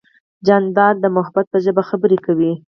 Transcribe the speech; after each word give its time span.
جانداد 0.47 0.95
د 0.99 1.05
محبت 1.15 1.45
په 1.49 1.57
ژبه 1.65 1.83
خبرې 1.89 2.17
کوي. 2.25 2.51